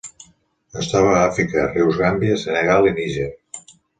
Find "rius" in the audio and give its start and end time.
1.75-2.01